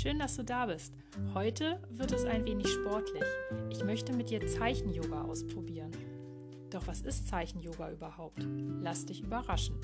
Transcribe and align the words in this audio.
Schön, 0.00 0.20
dass 0.20 0.36
du 0.36 0.44
da 0.44 0.66
bist. 0.66 0.94
Heute 1.34 1.80
wird 1.90 2.12
es 2.12 2.24
ein 2.24 2.44
wenig 2.44 2.68
sportlich. 2.68 3.24
Ich 3.68 3.82
möchte 3.82 4.12
mit 4.12 4.30
dir 4.30 4.46
Zeichen-Yoga 4.46 5.22
ausprobieren. 5.22 5.90
Doch 6.70 6.86
was 6.86 7.00
ist 7.00 7.26
Zeichen-Yoga 7.26 7.90
überhaupt? 7.90 8.38
Lass 8.80 9.06
dich 9.06 9.24
überraschen. 9.24 9.74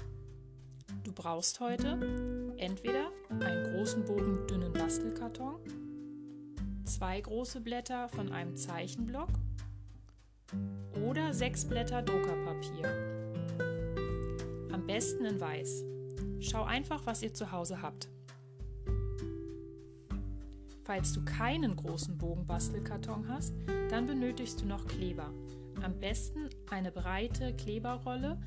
Du 1.02 1.10
brauchst 1.10 1.58
heute 1.58 2.54
entweder 2.58 3.10
einen 3.28 3.74
großen 3.74 4.04
Bogen 4.04 4.46
dünnen 4.46 4.72
Bastelkarton, 4.72 5.56
zwei 6.84 7.20
große 7.20 7.60
Blätter 7.60 8.08
von 8.08 8.30
einem 8.30 8.54
Zeichenblock 8.54 9.30
oder 11.04 11.32
sechs 11.32 11.64
Blätter 11.64 12.02
Druckerpapier. 12.02 12.86
Am 14.70 14.86
besten 14.86 15.24
in 15.24 15.40
weiß. 15.40 15.82
Schau 16.38 16.62
einfach, 16.62 17.04
was 17.04 17.20
ihr 17.20 17.34
zu 17.34 17.50
Hause 17.50 17.82
habt. 17.82 18.13
Falls 20.84 21.14
du 21.14 21.24
keinen 21.24 21.76
großen 21.76 22.18
Bogenbastelkarton 22.18 23.26
hast, 23.26 23.54
dann 23.88 24.06
benötigst 24.06 24.60
du 24.60 24.66
noch 24.66 24.86
Kleber. 24.86 25.32
Am 25.82 25.98
besten 25.98 26.50
eine 26.70 26.92
breite 26.92 27.56
Kleberrolle 27.56 28.38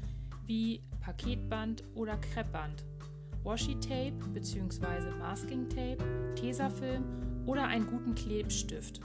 wie 0.46 0.84
Paketband 1.02 1.84
oder 1.96 2.16
Kreppband, 2.18 2.86
Washi-Tape 3.44 4.14
bzw. 4.34 5.10
Masking-Tape, 5.18 6.36
Tesafilm 6.36 7.44
oder 7.48 7.66
einen 7.66 7.88
guten 7.88 8.14
Klebstift. 8.14 9.02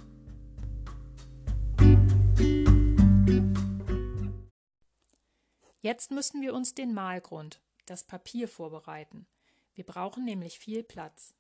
Jetzt 5.81 6.11
müssen 6.11 6.43
wir 6.43 6.53
uns 6.53 6.75
den 6.75 6.93
Malgrund, 6.93 7.63
das 7.87 8.05
Papier 8.05 8.47
vorbereiten. 8.47 9.27
Wir 9.75 9.85
brauchen 9.85 10.27
nämlich 10.27 10.59
viel 10.59 10.83
Platz. 10.83 11.35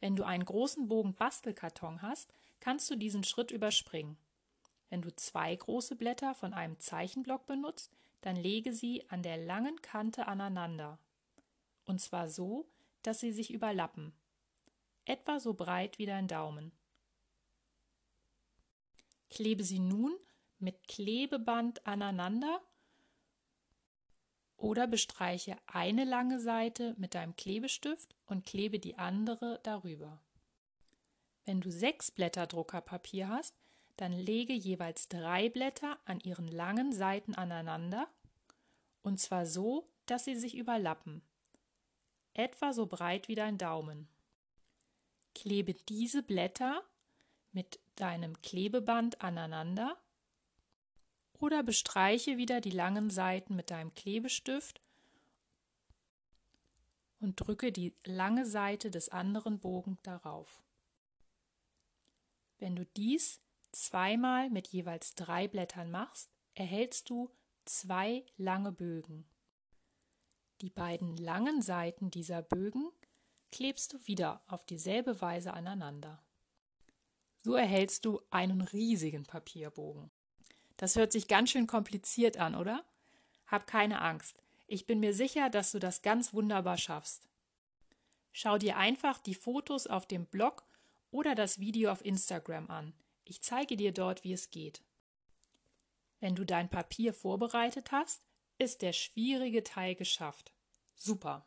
Wenn 0.00 0.16
du 0.16 0.24
einen 0.24 0.44
großen 0.44 0.88
Bogen 0.88 1.14
Bastelkarton 1.14 2.02
hast, 2.02 2.32
kannst 2.60 2.90
du 2.90 2.96
diesen 2.96 3.24
Schritt 3.24 3.50
überspringen. 3.50 4.16
Wenn 4.90 5.02
du 5.02 5.14
zwei 5.14 5.54
große 5.54 5.96
Blätter 5.96 6.34
von 6.34 6.54
einem 6.54 6.78
Zeichenblock 6.78 7.46
benutzt, 7.46 7.92
dann 8.20 8.36
lege 8.36 8.72
sie 8.72 9.08
an 9.10 9.22
der 9.22 9.36
langen 9.36 9.80
Kante 9.82 10.26
aneinander. 10.26 10.98
Und 11.84 12.00
zwar 12.00 12.28
so, 12.28 12.68
dass 13.02 13.20
sie 13.20 13.32
sich 13.32 13.52
überlappen. 13.52 14.12
Etwa 15.04 15.40
so 15.40 15.54
breit 15.54 15.98
wie 15.98 16.06
dein 16.06 16.28
Daumen. 16.28 16.72
Klebe 19.30 19.64
sie 19.64 19.78
nun 19.78 20.16
mit 20.58 20.88
Klebeband 20.88 21.86
aneinander 21.86 22.60
oder 24.58 24.86
bestreiche 24.86 25.56
eine 25.66 26.04
lange 26.04 26.40
Seite 26.40 26.94
mit 26.98 27.14
deinem 27.14 27.36
Klebestift 27.36 28.14
und 28.26 28.44
klebe 28.44 28.78
die 28.78 28.98
andere 28.98 29.60
darüber. 29.62 30.20
Wenn 31.46 31.60
du 31.60 31.70
sechs 31.70 32.10
Blätter 32.10 32.46
Druckerpapier 32.46 33.28
hast, 33.28 33.54
dann 33.96 34.12
lege 34.12 34.52
jeweils 34.52 35.08
drei 35.08 35.48
Blätter 35.48 35.98
an 36.04 36.20
ihren 36.20 36.48
langen 36.48 36.92
Seiten 36.92 37.34
aneinander, 37.34 38.08
und 39.02 39.18
zwar 39.18 39.46
so, 39.46 39.88
dass 40.06 40.24
sie 40.24 40.36
sich 40.36 40.56
überlappen, 40.56 41.22
etwa 42.34 42.72
so 42.72 42.86
breit 42.86 43.28
wie 43.28 43.34
dein 43.34 43.58
Daumen. 43.58 44.08
Klebe 45.34 45.74
diese 45.74 46.22
Blätter 46.22 46.82
mit 47.52 47.80
deinem 47.96 48.40
Klebeband 48.42 49.20
aneinander 49.22 49.96
oder 51.38 51.62
bestreiche 51.62 52.36
wieder 52.36 52.60
die 52.60 52.70
langen 52.70 53.10
Seiten 53.10 53.56
mit 53.56 53.70
deinem 53.70 53.94
Klebestift 53.94 54.80
und 57.20 57.36
drücke 57.36 57.72
die 57.72 57.94
lange 58.04 58.46
Seite 58.46 58.90
des 58.90 59.08
anderen 59.08 59.58
Bogen 59.58 59.98
darauf. 60.02 60.62
Wenn 62.58 62.76
du 62.76 62.84
dies 62.84 63.40
zweimal 63.72 64.50
mit 64.50 64.68
jeweils 64.68 65.14
drei 65.14 65.48
Blättern 65.48 65.90
machst, 65.90 66.30
erhältst 66.54 67.10
du 67.10 67.30
zwei 67.64 68.24
lange 68.36 68.72
Bögen. 68.72 69.28
Die 70.60 70.70
beiden 70.70 71.16
langen 71.16 71.62
Seiten 71.62 72.10
dieser 72.10 72.42
Bögen 72.42 72.90
klebst 73.52 73.92
du 73.92 74.06
wieder 74.06 74.42
auf 74.48 74.64
dieselbe 74.66 75.20
Weise 75.20 75.52
aneinander. 75.54 76.22
So 77.36 77.54
erhältst 77.54 78.04
du 78.04 78.20
einen 78.30 78.60
riesigen 78.60 79.24
Papierbogen. 79.24 80.10
Das 80.78 80.96
hört 80.96 81.12
sich 81.12 81.28
ganz 81.28 81.50
schön 81.50 81.66
kompliziert 81.66 82.38
an, 82.38 82.54
oder? 82.54 82.84
Hab 83.46 83.66
keine 83.66 84.00
Angst. 84.00 84.42
Ich 84.66 84.86
bin 84.86 85.00
mir 85.00 85.12
sicher, 85.12 85.50
dass 85.50 85.72
du 85.72 85.78
das 85.78 86.02
ganz 86.02 86.32
wunderbar 86.32 86.78
schaffst. 86.78 87.28
Schau 88.32 88.58
dir 88.58 88.76
einfach 88.76 89.18
die 89.18 89.34
Fotos 89.34 89.86
auf 89.86 90.06
dem 90.06 90.24
Blog 90.26 90.64
oder 91.10 91.34
das 91.34 91.58
Video 91.58 91.90
auf 91.90 92.04
Instagram 92.04 92.70
an. 92.70 92.94
Ich 93.24 93.42
zeige 93.42 93.76
dir 93.76 93.92
dort, 93.92 94.22
wie 94.24 94.32
es 94.32 94.50
geht. 94.50 94.82
Wenn 96.20 96.36
du 96.36 96.46
dein 96.46 96.68
Papier 96.68 97.12
vorbereitet 97.12 97.90
hast, 97.90 98.22
ist 98.58 98.82
der 98.82 98.92
schwierige 98.92 99.64
Teil 99.64 99.94
geschafft. 99.94 100.52
Super. 100.94 101.46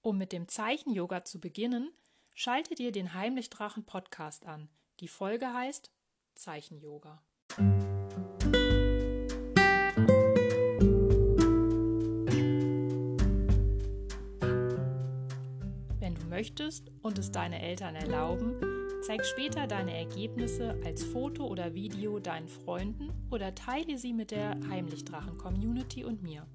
Um 0.00 0.16
mit 0.16 0.32
dem 0.32 0.48
Zeichen-Yoga 0.48 1.24
zu 1.24 1.38
beginnen, 1.38 1.92
schalte 2.34 2.74
dir 2.74 2.92
den 2.92 3.12
Heimlichdrachen 3.12 3.84
Podcast 3.84 4.46
an. 4.46 4.70
Die 5.00 5.08
Folge 5.08 5.52
heißt 5.52 5.90
Zeichen-Yoga. 6.34 7.22
Möchtest 16.32 16.90
und 17.02 17.18
es 17.18 17.30
deine 17.30 17.60
Eltern 17.60 17.94
erlauben, 17.94 18.54
zeig 19.02 19.22
später 19.26 19.66
deine 19.66 19.94
Ergebnisse 19.94 20.80
als 20.82 21.04
Foto 21.04 21.46
oder 21.46 21.74
Video 21.74 22.20
deinen 22.20 22.48
Freunden 22.48 23.10
oder 23.30 23.54
teile 23.54 23.98
sie 23.98 24.14
mit 24.14 24.30
der 24.30 24.56
Heimlichdrachen-Community 24.70 26.04
und 26.04 26.22
mir. 26.22 26.46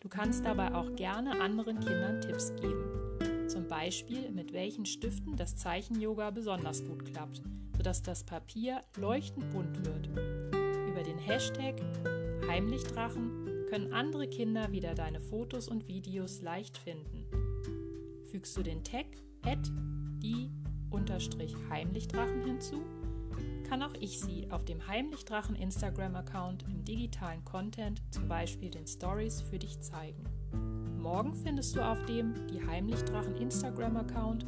Du 0.00 0.08
kannst 0.08 0.46
dabei 0.46 0.74
auch 0.74 0.96
gerne 0.96 1.42
anderen 1.42 1.78
Kindern 1.78 2.22
Tipps 2.22 2.54
geben. 2.56 3.48
Zum 3.48 3.68
Beispiel, 3.68 4.30
mit 4.30 4.54
welchen 4.54 4.86
Stiften 4.86 5.36
das 5.36 5.56
Zeichen-Yoga 5.56 6.30
besonders 6.30 6.82
gut 6.82 7.04
klappt, 7.04 7.42
sodass 7.76 8.02
das 8.02 8.24
Papier 8.24 8.82
leuchtend 8.96 9.50
bunt 9.50 9.84
wird. 9.84 10.06
Über 10.88 11.02
den 11.02 11.18
Hashtag 11.18 11.82
Heimlichdrachen 12.48 13.66
können 13.68 13.92
andere 13.92 14.26
Kinder 14.26 14.72
wieder 14.72 14.94
deine 14.94 15.20
Fotos 15.20 15.68
und 15.68 15.86
Videos 15.86 16.40
leicht 16.40 16.78
finden. 16.78 17.25
Fügst 18.30 18.56
du 18.56 18.62
den 18.62 18.82
Tag 18.84 19.06
die 20.20 20.50
Heimlichdrachen 21.70 22.44
hinzu, 22.44 22.82
kann 23.68 23.82
auch 23.82 23.94
ich 24.00 24.20
sie 24.20 24.50
auf 24.50 24.64
dem 24.64 24.86
Heimlichdrachen 24.86 25.56
Instagram-Account 25.56 26.64
im 26.68 26.84
digitalen 26.84 27.44
Content, 27.44 28.02
zum 28.10 28.28
Beispiel 28.28 28.70
den 28.70 28.86
Stories, 28.86 29.42
für 29.42 29.58
dich 29.58 29.80
zeigen. 29.80 30.24
Morgen 30.98 31.34
findest 31.34 31.76
du 31.76 31.84
auf 31.84 32.04
dem 32.06 32.46
die 32.46 32.66
Heimlichdrachen 32.66 33.36
Instagram-Account, 33.36 34.46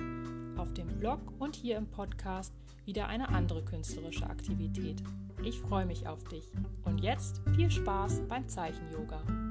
auf 0.57 0.73
dem 0.75 0.89
Blog 0.99 1.21
und 1.39 1.57
hier 1.57 1.77
im 1.77 1.89
Podcast 1.89 2.55
wieder 2.85 3.09
eine 3.09 3.29
andere 3.29 3.65
künstlerische 3.65 4.29
Aktivität. 4.29 5.03
Ich 5.45 5.61
freue 5.61 5.87
mich 5.87 6.07
auf 6.09 6.25
dich. 6.25 6.51
Und 6.85 7.03
jetzt 7.03 7.41
viel 7.55 7.71
Spaß 7.71 8.23
beim 8.29 8.49
Zeichen-Yoga. 8.49 9.48